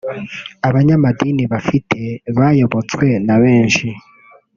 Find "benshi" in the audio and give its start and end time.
3.43-3.87